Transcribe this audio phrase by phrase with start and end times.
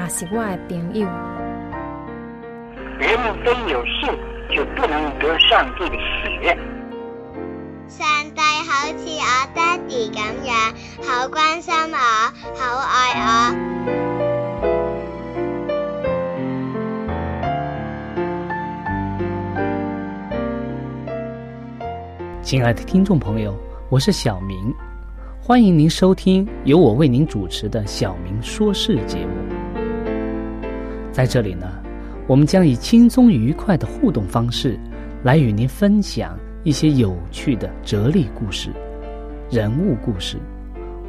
[0.00, 1.06] 也是我的朋友。
[3.00, 4.08] 人们非有信，
[4.48, 6.56] 就不能得上帝的喜悦。
[7.88, 10.54] 上帝好似我爹哋咁样，
[11.02, 11.96] 好关心我，
[12.54, 13.28] 好爱我。
[22.42, 23.54] 亲爱的听众朋友，
[23.90, 24.72] 我是小明。
[25.40, 29.57] 欢迎您收听由我为您主持的《小明说事》节目。
[31.18, 31.66] 在这里呢，
[32.28, 34.78] 我们将以轻松愉快的互动方式，
[35.24, 38.70] 来与您分享一些有趣的哲理故事、
[39.50, 40.36] 人物故事，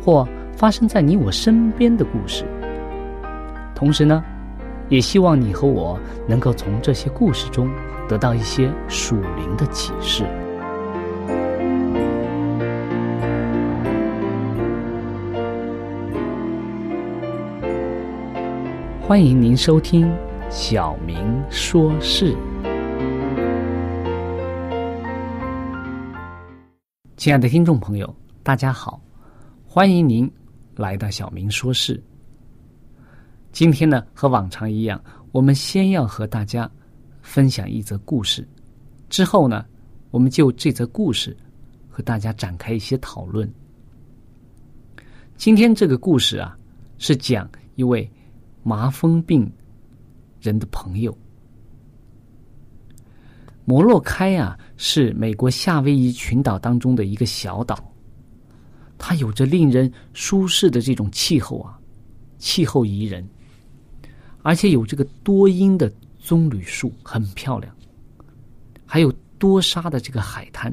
[0.04, 2.44] 或发生在你我身边的故事。
[3.76, 4.24] 同时呢，
[4.88, 7.70] 也希望你和我能够从这些故事中
[8.08, 10.24] 得到一些属灵的启示。
[19.10, 20.06] 欢迎您收听
[20.52, 22.32] 《小明说事》。
[27.18, 29.02] 亲爱的听众朋友，大家好，
[29.66, 30.32] 欢迎您
[30.76, 31.98] 来到《小明说事》。
[33.52, 36.70] 今天呢，和往常一样，我们先要和大家
[37.24, 38.48] 分享一则故事，
[39.10, 39.66] 之后呢，
[40.12, 41.36] 我们就这则故事
[41.90, 43.52] 和大家展开一些讨论。
[45.36, 46.56] 今天这个故事啊，
[47.00, 48.08] 是讲一位。
[48.70, 49.52] 麻风病
[50.40, 51.18] 人的朋友，
[53.66, 57.84] 摩洛开啊，是美国夏威夷群岛当中的一个小岛。
[58.96, 61.80] 它有着令人舒适的这种气候啊，
[62.38, 63.28] 气候宜人，
[64.44, 67.76] 而且有这个多阴的棕榈树，很漂亮。
[68.86, 70.72] 还有多沙的这个海滩，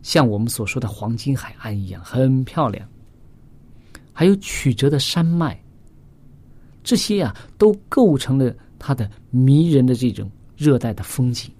[0.00, 2.88] 像我们所说的黄金海岸一样，很漂亮。
[4.12, 5.60] 还有曲折的山脉。
[6.84, 11.50] 这些呀，都构成了它的迷人的这种热带的风景。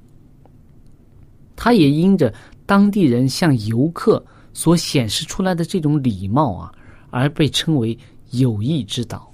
[1.57, 2.33] 它也因着
[2.67, 6.73] 当地人向游客所显示出来的这种礼貌啊，
[7.11, 7.99] 而被称为
[8.33, 9.33] 友谊之岛。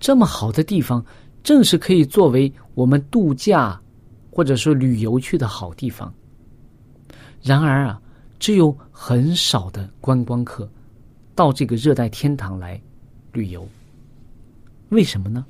[0.00, 1.04] 这么好的地方，
[1.42, 3.80] 正是可以作为我们度假
[4.30, 6.12] 或者说旅游去的好地方。
[7.42, 8.00] 然而啊，
[8.38, 10.68] 只有很少的观光客
[11.34, 12.80] 到这个热带天堂来
[13.32, 13.66] 旅游。
[14.90, 15.44] 为什么呢？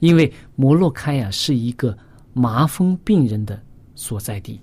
[0.00, 1.96] 因为摩洛开呀是一个
[2.32, 3.62] 麻风病人的
[3.94, 4.58] 所在地，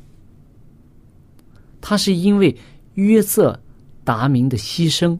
[1.79, 2.57] 它是因为
[2.95, 3.59] 约瑟
[4.03, 5.17] 达明的牺牲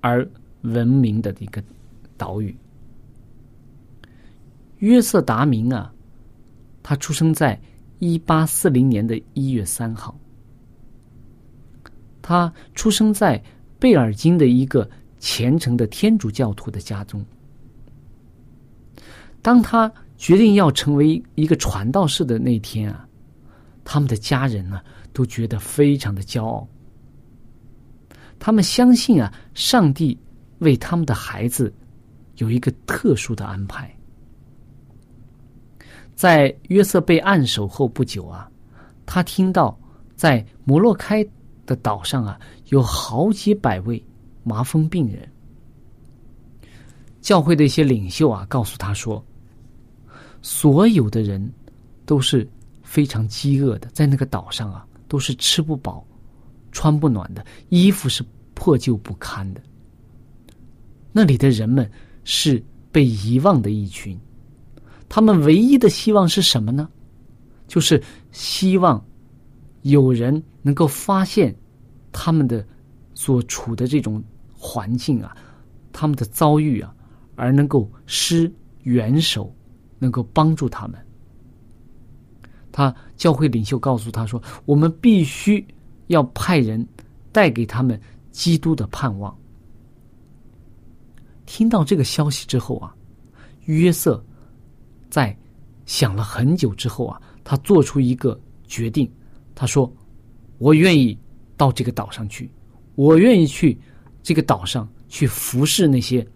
[0.00, 0.28] 而
[0.62, 1.62] 闻名的一个
[2.16, 2.54] 岛屿。
[4.78, 5.94] 约瑟达明啊，
[6.82, 7.58] 他出生在
[8.00, 10.18] 一八四零年的一月三号，
[12.20, 13.42] 他出生在
[13.78, 14.90] 贝尔金的一个
[15.20, 17.24] 虔诚的天主教徒的家中。
[19.46, 23.06] 当他决定要成为一个传道士的那天啊，
[23.84, 24.80] 他们的家人呢
[25.12, 26.66] 都觉得非常的骄傲。
[28.40, 30.18] 他们相信啊，上帝
[30.58, 31.72] 为他们的孩子
[32.38, 33.88] 有一个特殊的安排。
[36.16, 38.50] 在约瑟被暗守后不久啊，
[39.06, 39.78] 他听到
[40.16, 41.24] 在摩洛开
[41.64, 42.36] 的岛上啊
[42.70, 44.04] 有好几百位
[44.42, 45.32] 麻风病人。
[47.20, 49.24] 教会的一些领袖啊告诉他说。
[50.48, 51.52] 所有的人
[52.04, 52.48] 都是
[52.84, 56.06] 非常饥饿的，在那个岛上啊，都是吃不饱、
[56.70, 59.60] 穿不暖的，衣服是破旧不堪的。
[61.10, 61.90] 那里的人们
[62.22, 62.62] 是
[62.92, 64.16] 被遗忘的一群，
[65.08, 66.88] 他们唯一的希望是什么呢？
[67.66, 68.00] 就是
[68.30, 69.04] 希望
[69.82, 71.52] 有人能够发现
[72.12, 72.64] 他们的
[73.14, 74.22] 所处的这种
[74.52, 75.36] 环境啊，
[75.92, 76.94] 他们的遭遇啊，
[77.34, 78.48] 而能够施
[78.84, 79.52] 援手，
[79.98, 80.98] 能够帮助他们。
[82.72, 85.66] 他教会领袖告诉他说：“我们必须
[86.08, 86.86] 要派人
[87.32, 87.98] 带给他们
[88.30, 89.34] 基督的盼望。”
[91.46, 92.94] 听到这个消息之后啊，
[93.64, 94.22] 约瑟
[95.08, 95.34] 在
[95.86, 99.10] 想了很久之后啊，他做出一个决定。
[99.54, 99.90] 他说
[100.58, 101.18] ：“我愿意
[101.56, 102.50] 到这个岛上去，
[102.94, 103.78] 我愿意去
[104.22, 106.26] 这个岛上去服侍那些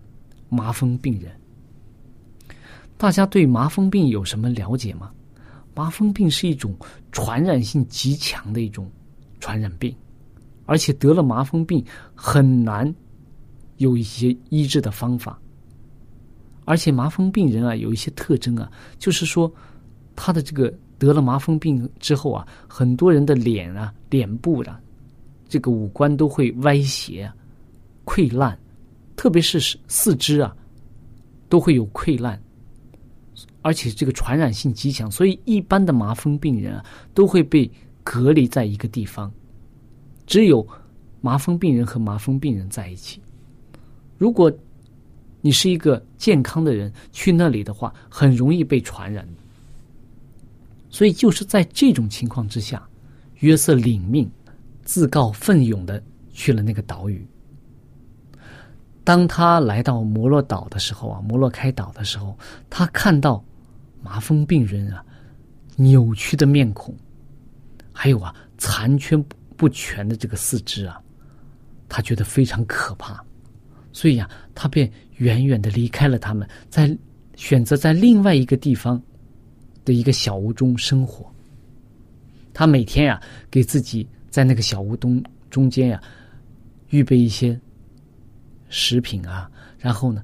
[0.49, 1.31] 麻风病人。”
[3.01, 5.11] 大家对麻风病有什么了解吗？
[5.75, 6.77] 麻风病是一种
[7.13, 8.93] 传染性极强的一种
[9.41, 9.97] 传染病，
[10.67, 11.83] 而且得了麻风病
[12.15, 12.95] 很难
[13.79, 15.41] 有一些医治的方法。
[16.67, 19.51] 而且麻风病人啊，有一些特征啊，就是说
[20.15, 24.79] 他的这个得了麻风病之后啊，很多人的脸啊、脸部的
[25.49, 27.33] 这个五官都会歪斜、
[28.05, 28.59] 溃烂，
[29.17, 29.59] 特别是
[29.89, 30.55] 四肢啊，
[31.49, 32.39] 都会有溃烂。
[33.63, 37.71] 而且这个传染性极强，所以一般的麻风病人啊都会被
[38.03, 39.31] 隔离在一个地方，
[40.27, 40.67] 只有
[41.21, 43.21] 麻风病人和麻风病人在一起。
[44.17, 44.51] 如果
[45.43, 49.29] 你是一个健康的人去那里的话，很容易被传染。
[50.89, 52.83] 所以就是在这种情况之下，
[53.41, 54.31] 约瑟领命，
[54.83, 56.03] 自告奋勇的
[56.33, 57.27] 去了那个岛屿。
[59.05, 62.35] 当他来到摩洛岛的时候啊，摩洛开岛的时候，
[62.71, 63.45] 他看到。
[64.03, 65.05] 麻风病人啊，
[65.77, 66.95] 扭曲的面孔，
[67.93, 69.17] 还有啊残缺
[69.57, 71.01] 不全的这个四肢啊，
[71.89, 73.23] 他觉得非常可怕，
[73.93, 76.97] 所以呀，他便远远的离开了他们，在
[77.37, 79.01] 选择在另外一个地方
[79.85, 81.31] 的一个小屋中生活。
[82.53, 83.21] 他每天呀，
[83.51, 86.03] 给自己在那个小屋中中间呀，
[86.89, 87.59] 预备一些
[88.69, 90.23] 食品啊，然后呢，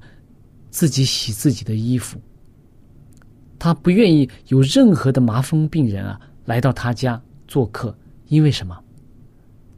[0.69, 2.19] 自己洗自己的衣服。
[3.59, 7.95] 他不愿意有任何的麻风病人啊来到他家做客，
[8.27, 8.77] 因为什么？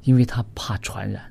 [0.04, 1.22] 因为他怕传染，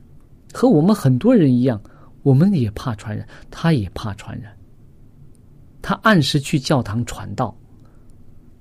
[0.52, 1.80] 和我们很多人一样，
[2.22, 4.54] 我们也怕传染，他也怕传染。
[5.80, 7.56] 他按时去教堂传道，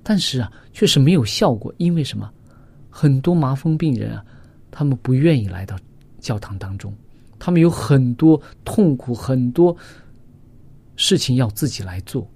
[0.02, 2.30] 但是啊，却是没有效果，因为什么？
[2.90, 4.24] 很多麻风病人啊，
[4.70, 5.78] 他们不愿意来到
[6.18, 6.92] 教堂当中，
[7.38, 9.76] 他们有很多痛苦，很多
[10.96, 12.28] 事情要自己来做。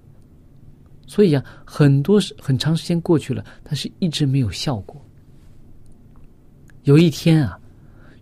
[1.13, 4.99] 所以呀，很多很长时间过去了，但是一直没有效果。
[6.85, 7.55] 有一天啊，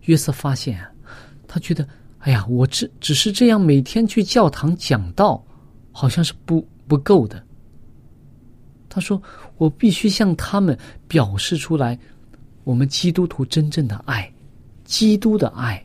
[0.02, 0.90] 约瑟发现啊，
[1.48, 5.42] 他觉得，哎呀，我只只是这样每天去教堂讲道，
[5.90, 7.42] 好像是不不够的。
[8.90, 9.22] 他说
[9.56, 10.78] ：“我必须向他们
[11.08, 11.98] 表示出来，
[12.62, 14.30] 我们基督徒真正的爱，
[14.84, 15.82] 基督的爱。”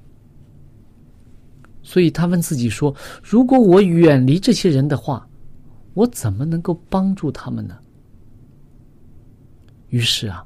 [1.82, 2.94] 所以他问自己说
[3.24, 5.26] ：“如果我远离这些人的话。”
[5.98, 7.76] 我怎么能够帮助他们呢？
[9.90, 10.46] 于是啊，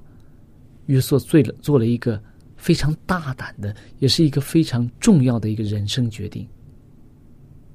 [0.85, 2.23] 约瑟做了做了一个
[2.55, 6.47] 非常大胆的，也是一个非常重要的一个人生决定。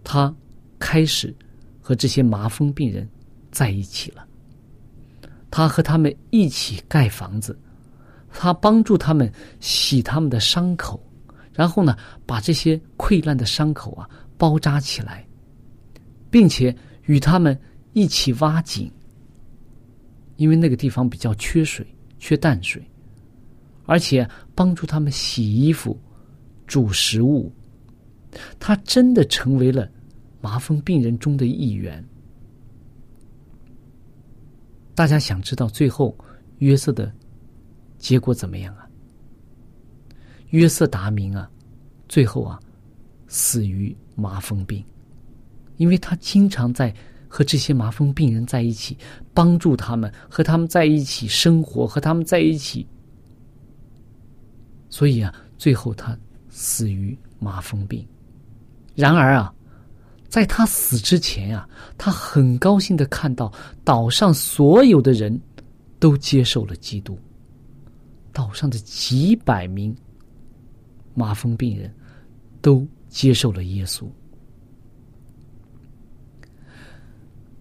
[0.03, 0.35] 他
[0.79, 1.37] 开始
[1.79, 3.07] 和这些麻风病人
[3.53, 4.27] 在一起了。
[5.51, 7.59] 他和他们一起盖房子，
[8.33, 9.31] 他帮助他们
[9.61, 10.99] 洗他们的伤口，
[11.53, 11.95] 然后呢，
[12.25, 15.29] 把这些溃烂的伤口啊包扎起来，
[16.31, 16.75] 并且。
[17.07, 17.59] 与他们
[17.93, 18.91] 一起挖井，
[20.37, 21.87] 因为那个地方比较缺水、
[22.19, 22.83] 缺淡水，
[23.87, 25.99] 而且帮助他们洗衣服、
[26.67, 27.51] 煮食物。
[28.59, 29.91] 他真的成为了
[30.41, 32.05] 麻风病人中的一员。
[34.95, 36.17] 大家想知道最后
[36.59, 37.11] 约瑟的
[37.99, 38.87] 结果怎么样啊？
[40.51, 41.51] 约瑟达明啊，
[42.09, 42.61] 最后啊，
[43.27, 44.85] 死于麻风病。
[45.77, 46.95] 因为他经常在
[47.29, 48.97] 和这些麻风病人在一起，
[49.35, 52.87] 帮助他们，和他们在一起生活，和他们在一起，
[54.89, 56.17] 所以啊，最后他
[56.49, 58.07] 死于麻风病。
[58.95, 59.53] 然而啊，
[60.29, 61.69] 在他死之前啊，
[61.99, 63.53] 他很高兴的看到
[63.85, 65.39] 岛上所有的人
[65.99, 67.19] 都接受了基督，
[68.33, 69.95] 岛上的几百名
[71.15, 71.95] 麻风病人
[72.63, 74.07] 都接受了耶稣。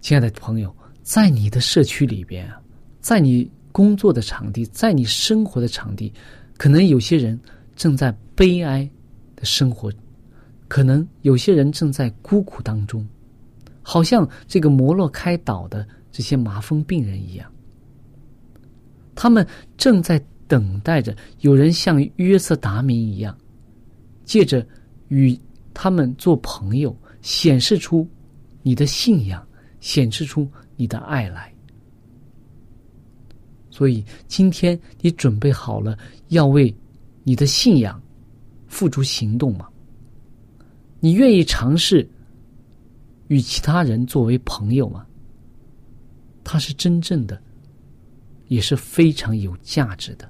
[0.06, 0.72] 亲爱的朋友，
[1.02, 2.62] 在你的社区里边啊，
[3.00, 6.12] 在你工作的场地，在你生活的场地，
[6.56, 7.36] 可能有些人
[7.74, 8.88] 正在悲哀
[9.34, 9.92] 的生活，
[10.68, 13.04] 可能有些人正在孤苦当中，
[13.82, 17.52] 好像这个摩洛开岛的这些麻风病人一样，
[19.16, 19.44] 他们
[19.76, 23.36] 正在等待着有人像约瑟达明一样，
[24.24, 24.64] 借着
[25.08, 25.36] 与
[25.74, 28.08] 他们做朋友，显示出。
[28.62, 29.45] 你的信仰
[29.86, 31.54] 显示出你的爱来。
[33.70, 35.96] 所以，今天你准备好了
[36.30, 36.74] 要为
[37.22, 38.02] 你的信仰
[38.66, 39.68] 付诸行动吗？
[40.98, 42.08] 你愿意尝试
[43.28, 45.06] 与其他人作为朋友吗？
[46.42, 47.40] 他是真正的，
[48.48, 50.28] 也是非常有价值的。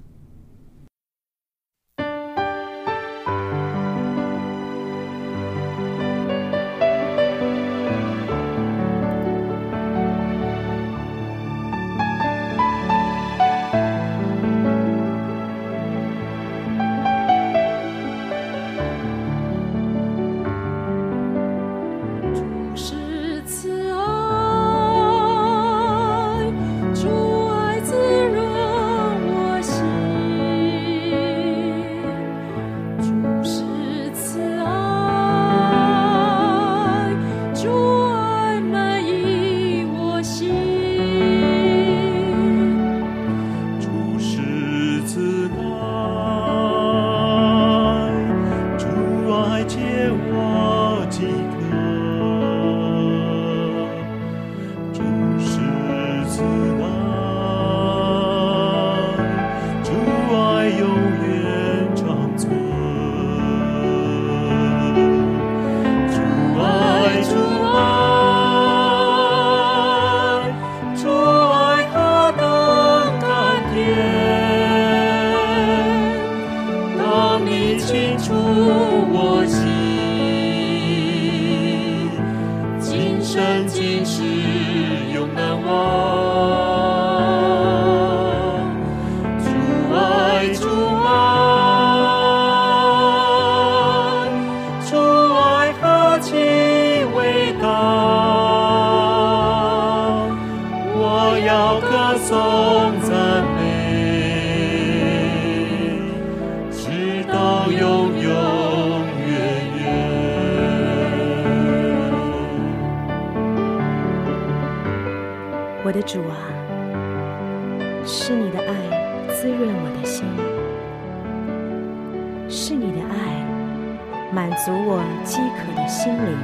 [126.26, 126.36] 灵。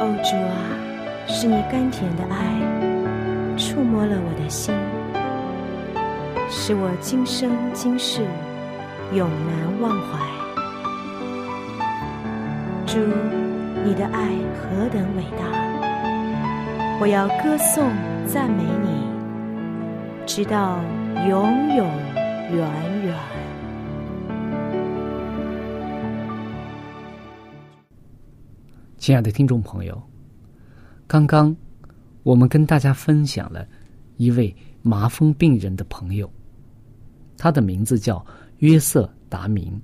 [0.00, 0.54] 哦，主啊，
[1.26, 2.36] 是你甘甜的爱
[3.56, 4.72] 触摸了我的心，
[6.48, 8.22] 使我今生今世
[9.12, 10.18] 永难忘怀。
[12.86, 12.98] 主，
[13.84, 15.44] 你的爱何等伟大！
[17.00, 17.90] 我要歌颂
[18.26, 19.06] 赞美你，
[20.26, 20.78] 直到
[21.28, 21.86] 永永
[22.54, 22.66] 远
[29.08, 30.02] 亲爱的听众朋友，
[31.06, 31.56] 刚刚
[32.24, 33.66] 我们跟大家分享了
[34.18, 36.30] 一位麻风病人的朋友，
[37.38, 38.22] 他的名字叫
[38.58, 39.80] 约瑟达明。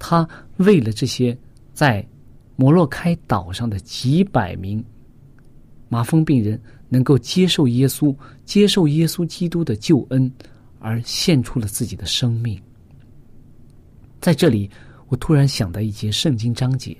[0.00, 1.38] 他为了这些
[1.72, 2.04] 在
[2.56, 4.84] 摩洛开岛上的几百名。
[5.88, 8.12] 麻风病人能够接受耶稣，
[8.44, 10.28] 接受耶稣基督的救恩，
[10.80, 12.60] 而献出了自己的生命。
[14.20, 14.68] 在这里，
[15.06, 16.96] 我突然想到一节圣经章节，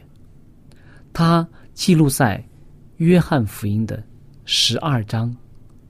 [1.13, 2.43] 它记录在
[2.97, 4.03] 约翰福音的
[4.45, 5.35] 十二章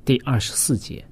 [0.05, 1.05] 第二十四节。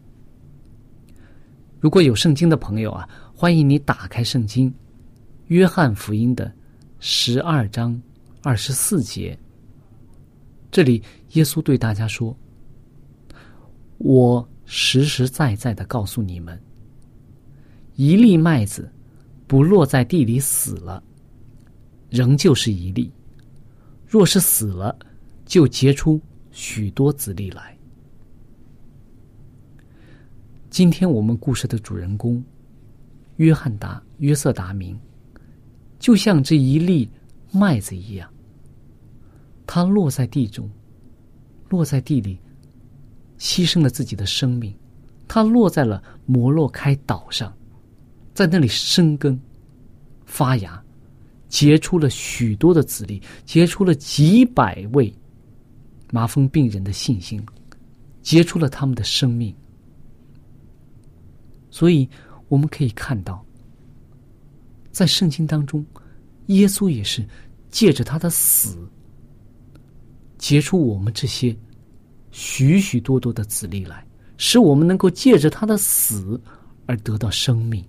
[1.79, 4.73] 如果有圣经的朋友啊，欢迎你打开圣经，
[5.47, 6.52] 约翰福音的
[6.99, 8.00] 十二章
[8.43, 9.38] 二十四节。
[10.71, 11.02] 这里，
[11.33, 12.37] 耶稣对大家说
[13.99, 16.61] ：“我实实在在的告诉你们，
[17.97, 18.90] 一粒麦子
[19.47, 21.02] 不落在地里死了，
[22.09, 23.11] 仍旧是一粒；
[24.11, 24.99] 若是死了，
[25.47, 27.79] 就结出许多子粒来。”
[30.69, 32.43] 今天我们故事的主人公
[33.37, 34.99] 约翰达约瑟达明，
[36.00, 37.09] 就像这一粒
[37.52, 38.29] 麦子一样。
[39.64, 40.69] 他落在地中，
[41.69, 42.37] 落在地里，
[43.38, 44.75] 牺牲了自己的生命。
[45.29, 47.57] 他落在了摩洛开岛上，
[48.35, 49.40] 在那里生根、
[50.26, 50.80] 发芽，
[51.50, 55.12] 结出了许多的子粒，结出了几百位
[56.11, 57.45] 麻风病人的信心，
[58.23, 59.54] 结出了他们的生命。
[61.71, 62.09] 所以，
[62.49, 63.45] 我们可以看到，
[64.90, 65.85] 在圣经当中，
[66.47, 67.26] 耶稣也是
[67.71, 68.88] 借着他的死。
[70.38, 71.54] 结出我们这些
[72.30, 76.40] 许许多多的子粒来，使我们能够借着他的死
[76.87, 77.85] 而得到生命。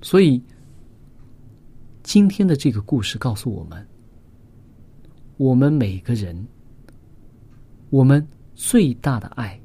[0.00, 0.42] 所以，
[2.12, 3.88] 今天的这个故事告诉我们，
[5.38, 6.46] 我们每个人，
[7.88, 9.58] 我们最大的爱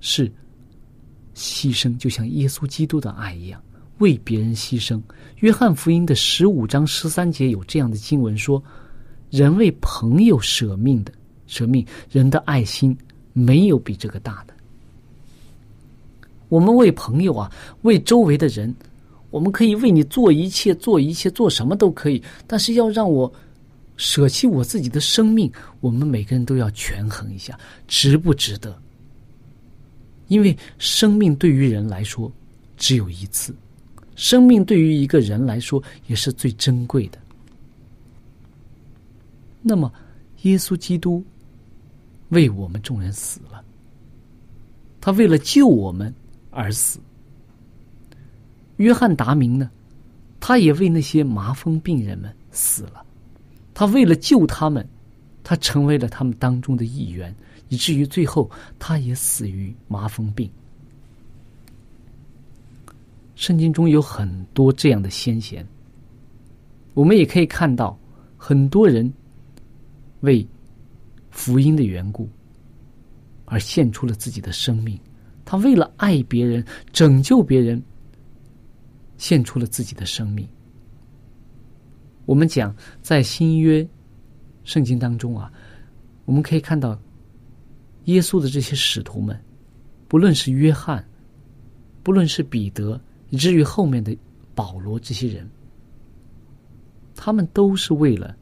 [0.00, 0.26] 是
[1.32, 3.62] 牺牲，就像耶稣基督的爱一样，
[3.98, 5.00] 为别人牺牲。
[5.36, 8.60] 约翰福音的十五章十三节有这样的经文说
[9.30, 11.12] ：“人为朋友舍命的，
[11.46, 12.98] 舍命，人的爱心
[13.32, 14.54] 没有比这个大的。”
[16.50, 18.74] 我们为朋友啊，为周围的人，
[19.30, 22.22] 我们可以为你做一切，做一切，做什么都可以。
[22.46, 23.32] 但是要让我
[23.96, 28.76] 舍弃我自己的生命，我们每个人都要权衡一下，值不值得？
[30.28, 32.30] 因为生命对于人来说
[32.76, 33.54] 只有一次，
[34.16, 37.18] 生命对于一个人来说也是最珍贵的。
[39.62, 39.92] 那么，
[40.42, 41.24] 耶稣基督
[42.30, 43.64] 为我们众人死了，
[45.00, 46.14] 他为了救我们。
[46.52, 46.98] 而死。
[48.80, 49.70] 约翰达明呢，
[50.40, 53.04] 他也为那些麻风病人们死了。
[53.74, 54.86] 他为了救他们，
[55.44, 57.34] 他成为了他们当中的一员，
[57.68, 60.50] 以至于最后他也死于麻风病。
[63.34, 65.66] 圣经中有很多这样的先贤，
[66.94, 67.98] 我们也可以看到
[68.38, 69.12] 很多人
[70.20, 70.46] 为
[71.30, 72.26] 福音的缘故
[73.44, 74.98] 而献出了自己的生命。
[75.44, 77.82] 他为了爱别人、拯救别人，
[79.20, 80.48] 献出了自己的生命。
[82.24, 83.86] 我们讲在新约
[84.64, 85.52] 圣经当中啊，
[86.24, 86.98] 我们可以看到
[88.06, 89.38] 耶稣的这些使徒们，
[90.08, 91.06] 不论是约翰，
[92.02, 92.98] 不论是彼得，
[93.28, 94.16] 以至于后面的
[94.54, 95.46] 保罗这些人，
[97.14, 98.34] 他们都是为了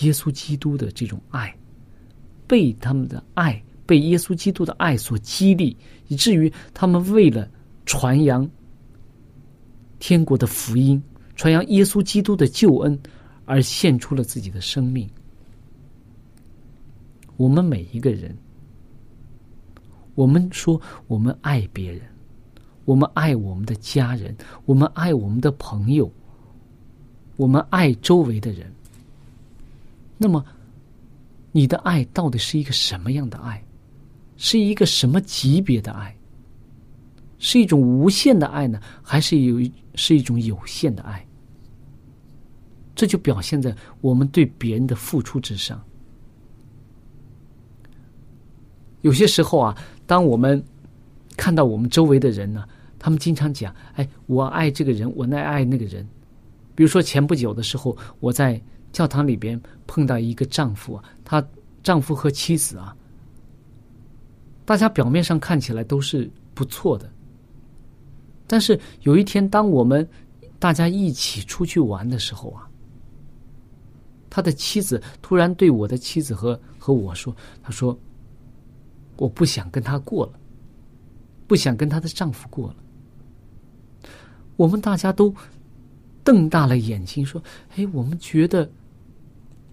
[0.00, 1.54] 耶稣基督的这种爱，
[2.46, 3.62] 被他们的爱。
[3.84, 5.74] 被耶稣基督的爱所激励，
[6.08, 7.48] 以至于他们为了
[7.86, 8.46] 传扬
[9.98, 11.02] 天国的福音、
[11.36, 12.98] 传扬耶稣基督的救恩，
[13.44, 15.08] 而献出了自己的生命。
[17.36, 18.36] 我们每一个人，
[20.14, 22.02] 我们说我们爱别人，
[22.84, 26.10] 我们爱我们的家人，我们爱我们的朋友，
[27.36, 28.72] 我们爱周围的人。
[30.16, 30.44] 那么，
[31.52, 33.62] 你的爱到底是一个什么样的爱？
[34.36, 36.17] 是一个什么级别的爱？
[37.38, 39.60] 是一种无限的爱呢，还是有
[39.94, 41.24] 是一种有限的爱？
[42.94, 45.80] 这就表现在我们对别人的付出之上。
[49.02, 50.60] 有些时候啊，当我们
[51.36, 52.64] 看到我们周围的人呢，
[52.98, 56.04] 他们经常讲：“哎，我爱这个人，我爱爱那个人。”
[56.74, 58.60] 比如说前不久的时候，我在
[58.92, 61.44] 教堂里边碰到一个丈夫啊，他
[61.84, 62.96] 丈夫和妻子啊。
[64.64, 67.08] 大家表面上看起来都是不错的，
[68.48, 70.08] 但是有一天，当我们
[70.58, 72.68] 大家一起出去玩的时候啊，
[74.28, 77.96] 他的妻子突然对我的妻子和和我说：“他说，
[79.16, 80.32] 我不想跟他过了，
[81.46, 82.76] 不想跟她的丈夫过了。”
[84.56, 85.32] 我们大家都
[86.24, 87.40] 瞪大了眼睛说
[87.76, 88.68] ：“哎，我们觉得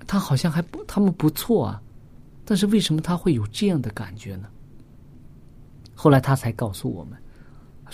[0.05, 1.81] 他好像还不他们不错啊，
[2.43, 4.47] 但是为什么他会有这样的感觉呢？”
[5.95, 7.17] 后来他才告诉我们，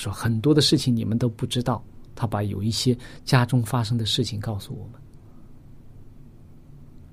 [0.01, 1.83] 说很多的事情你们都不知道。
[2.13, 5.01] 他把有一些家中发生的事情告诉我们。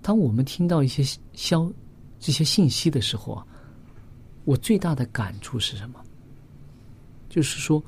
[0.03, 1.03] 当我们听到一些
[1.35, 1.71] 消
[2.19, 3.47] 这些信息的时候啊，
[4.45, 6.01] 我最大的感触是什么？
[7.29, 7.83] 就是说，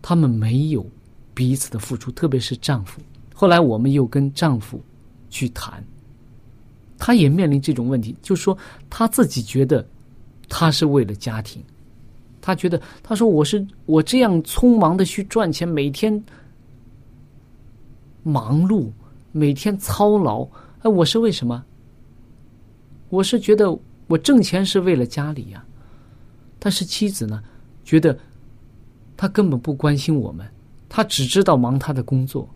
[0.00, 0.86] 他们没有
[1.34, 3.00] 彼此的付出，特别是丈夫。
[3.34, 4.80] 后来我们又跟丈夫
[5.28, 5.84] 去谈，
[6.98, 8.56] 他也面临这种问题，就说
[8.88, 9.86] 他自己觉得。
[10.54, 11.64] 他是为了家庭，
[12.42, 16.22] 他觉得他说我是我这样匆忙的去赚钱，每天
[18.22, 18.90] 忙碌，
[19.30, 20.42] 每天操劳，
[20.80, 21.64] 哎，我是为什么？
[23.08, 23.78] 我是觉得
[24.08, 25.64] 我挣钱是为了家里呀，
[26.58, 27.42] 但是妻子呢，
[27.84, 28.18] 觉得
[29.16, 30.46] 他根本不关心我们，
[30.88, 32.48] 他只知道忙他的工作。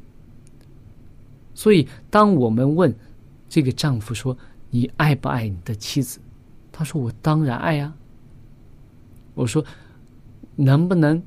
[1.55, 2.95] 所以，当我们问
[3.49, 4.37] 这个丈夫说
[4.69, 6.19] ：“你爱不爱你的妻子？”
[6.73, 7.95] 他说：“我当然爱呀。”
[9.37, 9.63] 我说
[10.57, 11.23] ：“能不能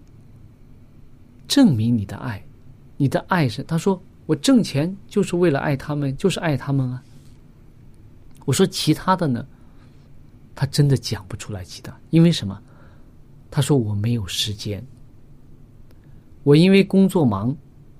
[1.47, 2.43] 证明你的爱？
[2.97, 7.01] 你的爱是？”他说：“我挣钱就是为了爱他们，就是爱他们啊。”
[8.45, 9.45] 我说：“其他的呢？”
[10.55, 12.59] 他真的讲不出来其他，因为什么？
[13.51, 14.83] 他说：“我没有时间，
[16.43, 17.55] 我因为工作忙，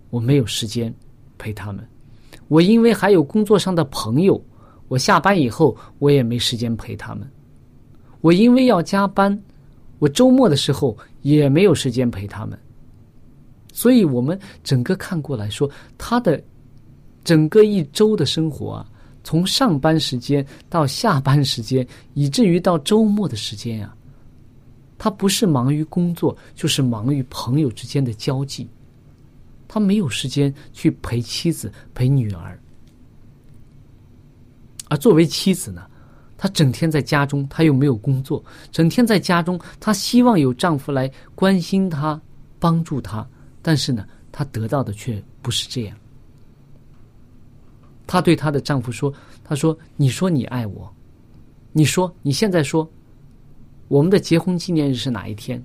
[0.09, 0.91] 我没有时间
[1.37, 1.87] 陪他们。
[2.47, 4.43] 我因为还有工作上的朋友，
[4.87, 7.29] 我下班以后我也没时间陪他们。”
[8.21, 9.41] 我因为要加班，
[9.99, 12.57] 我周末的时候也没有时间陪他们。
[13.71, 16.41] 所以我们整个看过来说，他的
[17.23, 18.89] 整个一周的生活啊，
[19.23, 23.95] 从上班时间到下班时间，以至于到周末的时间呀，
[24.97, 28.67] 他不是忙于工作，就是忙于朋友之间的交际。
[29.67, 32.59] 他没有时间去陪妻子、陪女儿，
[34.89, 35.88] 而作为妻子呢，
[36.41, 42.19] 她整天在家中，她又没有工作，整天在家中，她希望有丈夫来关心她、
[42.59, 43.27] 帮助她，
[43.61, 45.97] 但是呢，她得到的却不是这样。
[48.07, 50.89] 她对她的丈夫说：“她说，你说你爱我，
[51.73, 52.89] 你说你现在说，
[53.89, 55.61] 我们的结婚纪念日是哪一天？”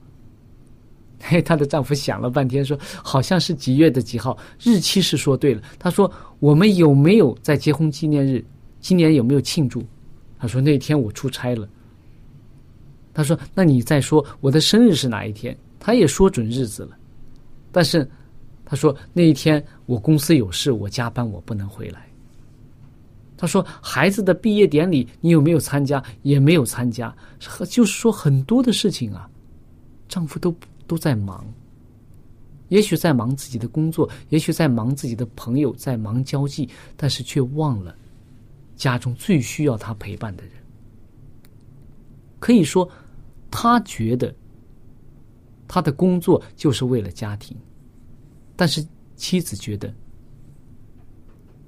[1.22, 6.10] 嘿，她的丈夫想了半天，说：“好像是几月的几号，日期是说对了。”他说
[6.40, 8.44] ：“我们有没有在结婚纪念日？
[8.80, 9.80] 今年有没有庆祝？”
[10.44, 11.66] 他说：“那天我出差了。”
[13.14, 16.94] 他说：“那你再说我的生日是哪一天？”他也说准日子了，
[17.72, 18.06] 但是
[18.62, 22.06] 他说那一天我公司有事，我加班，我不能回来。
[23.38, 26.04] 他说：“孩子的毕业典礼你有没有参加？
[26.20, 27.16] 也没有参加。
[27.70, 29.26] 就是说很多的事情啊，
[30.10, 30.54] 丈夫都。”
[30.86, 31.42] 都在忙，
[32.68, 37.96] 也许在忙自己的工作，也许在忙自己的朋友，在忙交际，但是却忘了
[38.76, 40.52] 家中最需要他陪伴的人。
[42.38, 42.88] 可以说，
[43.50, 44.34] 他觉得
[45.66, 47.56] 他的工作就是为了家庭，
[48.54, 49.94] 但是妻子觉得，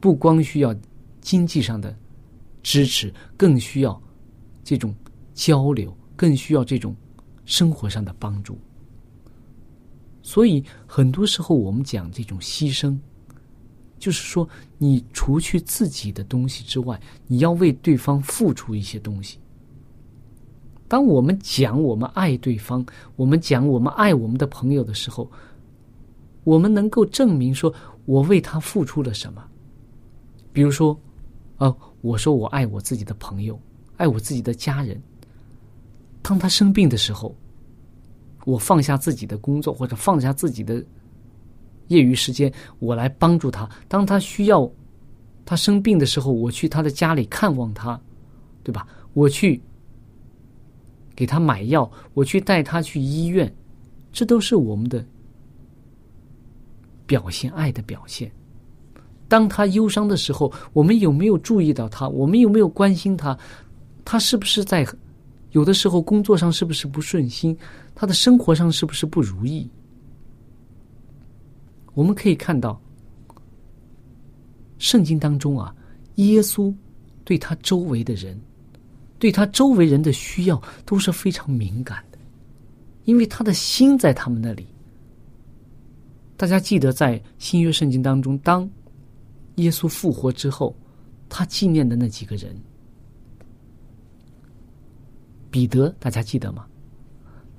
[0.01, 0.75] 不光需要
[1.21, 1.97] 经济上的
[2.63, 4.01] 支持，更需要
[4.63, 4.95] 这种
[5.33, 6.95] 交流，更需要这种
[7.45, 8.59] 生活上的帮助。
[10.23, 12.99] 所以，很多时候我们讲这种牺牲，
[13.99, 19.39] 就是说，你除去自己的东西之外，你要为对方付出一些东西。
[20.89, 22.85] 当我们讲我们爱对方，
[23.17, 25.31] 我们讲我们爱我们的朋友的时候，
[26.45, 27.73] 我们能够证明说
[28.05, 29.43] 我为他付出了什么。
[30.53, 30.99] 比如说，
[31.59, 33.59] 哦，我说我爱我自己的朋友，
[33.97, 35.03] 爱我自己的家人。
[36.23, 37.35] 当他生病的时候。
[38.45, 40.81] 我放下自己的工作，或者放下自己的
[41.89, 43.69] 业余时间，我来帮助他。
[43.89, 44.71] 当他需要
[45.45, 48.01] 他生病的时候，我去他的家里看望他，
[48.63, 48.87] 对吧？
[49.13, 49.61] 我去
[51.15, 53.53] 给他买药，我去带他去医院，
[54.13, 55.05] 这都是我们的
[57.07, 58.31] 表现爱的表现。
[59.29, 62.09] 当他忧伤的时候，我们有没有注意到他？
[62.09, 63.37] 我们有没有关心他？
[64.05, 64.87] 他是不是在？
[65.53, 67.57] 有的时候工作上是不是不顺心？
[67.95, 69.67] 他的生活上是不是不如意？
[71.97, 72.79] 我们可以看到，
[74.77, 75.75] 圣经当中啊，
[76.17, 76.73] 耶稣
[77.25, 78.39] 对他周围的人，
[79.19, 82.19] 对他周围人的需要都是非常敏感的，
[83.05, 84.67] 因为他的心在他们那里。
[86.37, 88.69] 大家记得在新约圣经当中，当
[89.55, 90.77] 耶稣复活之后，
[91.31, 92.55] 他纪念的那几个人。
[95.51, 96.67] 彼得，大家记得吗？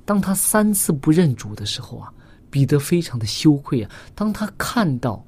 [0.06, 2.14] 当他三次不认主的时候啊，
[2.50, 3.92] 彼得非常的羞愧啊。
[4.16, 5.24] 当他看到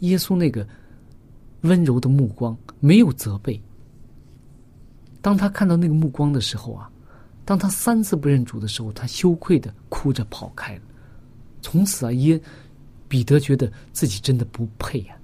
[0.00, 0.66] 耶稣那个
[1.62, 3.60] 温柔的目光，没有责备；
[5.20, 6.90] 当他看到那个目光的时候啊，
[7.44, 10.82] 当他三次不认主的时候，他羞愧的哭着跑开了。
[11.60, 12.40] 从此啊，耶
[13.08, 15.16] 彼得觉得自己真的不配呀。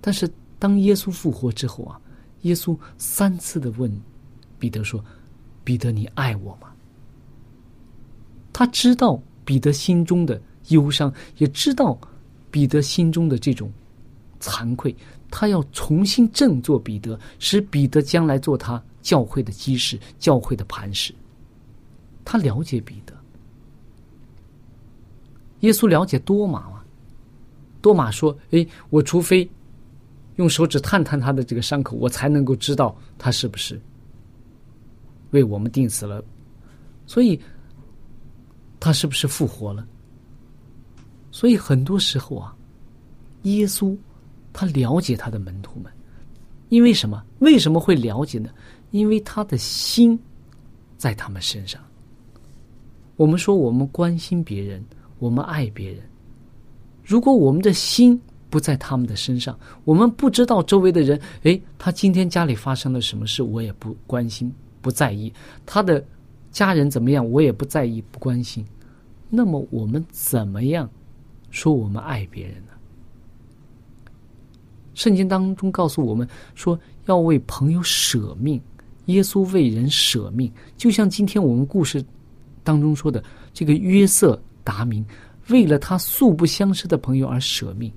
[0.00, 2.00] 但是当耶稣复活之后啊，
[2.42, 3.90] 耶稣三次的问。
[4.58, 5.02] 彼得说
[5.64, 6.69] ：“彼得，你爱我吗？”
[8.60, 11.98] 他知道彼得心中的忧伤，也知道
[12.50, 13.72] 彼得心中的这种
[14.38, 14.94] 惭愧。
[15.30, 21.14] 他要重新振作彼得，使彼得将来做他教会的基石、教会的磐石。
[22.22, 23.14] 他了解彼得。
[25.60, 26.82] 耶稣了解多马吗？
[27.80, 29.50] 多马说：“哎，我除非
[30.36, 33.80] 用手指探探他的这个伤口，我才能够知道他是不是。”
[35.32, 36.22] 为我们定死了，
[37.06, 37.40] 所以
[38.80, 39.86] 他是不是复活了？
[41.30, 42.56] 所以很多时候啊，
[43.42, 43.96] 耶稣
[44.52, 45.92] 他了解他的门徒们，
[46.70, 47.22] 因为什么？
[47.40, 48.50] 为什么会了解呢？
[48.90, 50.18] 因为他的心
[50.96, 51.80] 在他们身上。
[53.16, 54.84] 我们说我们关心别人，
[55.18, 56.02] 我们爱别人，
[57.04, 64.50] 如果我们的心不在他们的身上，我们不知道周围的人，哎，他今天家里发生了什么事，我也不关心。
[64.82, 65.30] 不在意
[65.66, 66.02] 他的
[66.50, 68.64] 家人怎么样，我也不在意，不关心。
[69.28, 70.90] 那么我们怎么样
[71.50, 72.72] 说我们爱别人呢？
[74.94, 78.60] 圣经当中告诉我们说要为朋友舍命，
[79.06, 82.04] 耶稣为人舍命，就像今天我们故事
[82.64, 83.22] 当中说的
[83.54, 85.06] 这个约瑟达明
[85.48, 87.90] 为了他素不相识的朋友而舍命，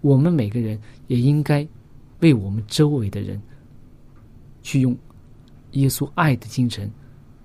[0.00, 1.66] 我们每个人也应该
[2.20, 3.40] 为我们周围的人
[4.62, 4.96] 去用
[5.72, 6.90] 耶稣爱的精神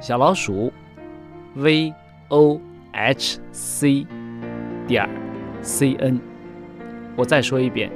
[0.00, 0.72] 小老鼠
[1.56, 1.92] v
[2.28, 2.60] o
[2.92, 4.06] h c
[4.86, 5.08] 点
[5.60, 6.20] c n。
[7.16, 7.90] 我再说一遍，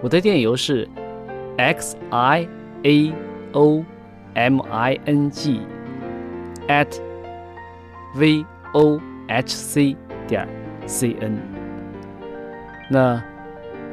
[0.00, 0.88] 我的电邮是
[1.56, 2.48] x i
[2.84, 3.12] a
[3.52, 3.84] o
[4.34, 5.60] m i n g
[6.68, 6.96] at
[8.14, 9.96] v o h c
[10.28, 10.48] 点
[10.86, 11.38] c n。
[12.88, 13.20] 那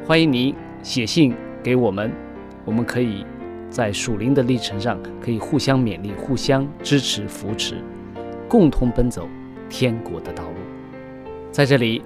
[0.06, 2.12] 欢迎您写信给我们，
[2.64, 3.26] 我们可以
[3.70, 7.76] 在属灵的历程上可以互相勉励、互相支持、扶持，
[8.48, 9.28] 共同奔走
[9.68, 10.56] 天国的道路。
[11.50, 12.02] 在这里，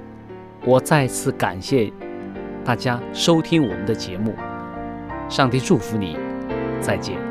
[0.64, 1.92] 我再次感谢
[2.64, 4.34] 大家收听我们的节目，
[5.28, 6.16] 上帝祝福你，
[6.80, 7.29] 再见。